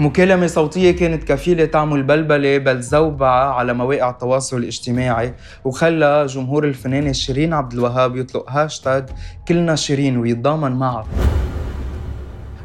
[0.00, 7.12] مكالمة صوتية كانت كفيلة تعمل بلبلة بل زوبعة على مواقع التواصل الاجتماعي وخلى جمهور الفنانة
[7.12, 9.04] شيرين عبد الوهاب يطلق هاشتاج
[9.48, 11.06] كلنا شيرين ويتضامن معها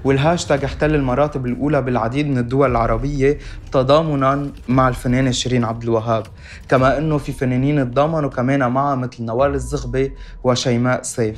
[0.03, 3.37] والهاشتاج احتل المراتب الأولى بالعديد من الدول العربية
[3.71, 6.23] تضامنا مع الفنانة شيرين عبد الوهاب.
[6.69, 10.11] كما أنه في فنانين تضامنوا كمان معها مثل نوال الزغبي
[10.43, 11.37] وشيماء سيف.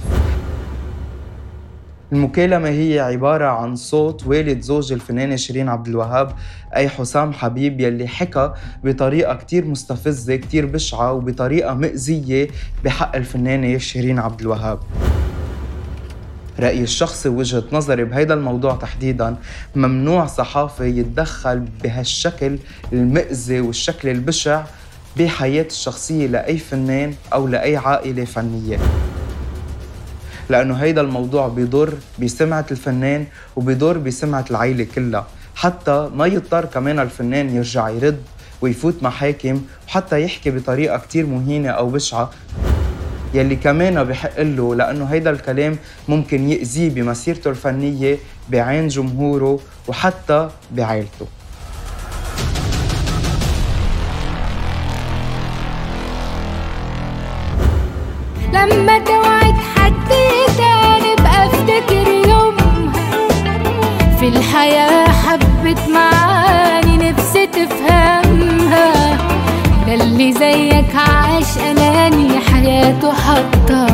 [2.12, 6.32] المكالمة هي عبارة عن صوت والد زوج الفنانة شيرين عبد الوهاب
[6.76, 8.54] أي حسام حبيب يلي حكى
[8.84, 12.48] بطريقة كتير مستفزة كتير بشعة وبطريقة مأزية
[12.84, 14.80] بحق الفنانة شيرين عبد الوهاب.
[16.60, 19.36] رأيي الشخصي ووجهة نظري بهيدا الموضوع تحديدا
[19.76, 22.60] ممنوع صحافي يتدخل بهالشكل
[22.94, 24.64] المأذي والشكل البشع
[25.18, 28.80] بحياة الشخصية لأي فنان أو لأي عائلة فنية.
[30.50, 35.28] لأنه هيدا الموضوع بيضر بسمعة الفنان وبيضر بسمعة العائلة كلها.
[35.56, 38.22] حتى ما يضطر كمان الفنان يرجع يرد
[38.62, 42.32] ويفوت محاكم وحتى يحكي بطريقة كتير مهينة أو بشعة.
[43.34, 48.18] يلي كمان بحق له لأنه هيدا الكلام ممكن يأذيه بمسيرته الفنية
[48.50, 51.28] بعين جمهوره وحتى بعائلته
[58.54, 58.98] لما
[64.20, 69.18] في الحياة حبت معاني نفسي تفهمها.
[69.88, 73.88] ده اللي زيك عاش أناني حياته حتى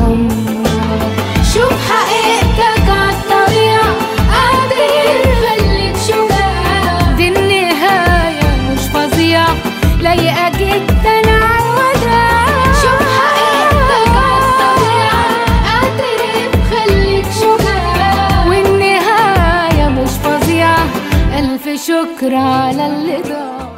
[21.67, 23.72] ألف شكر على اللي ضاع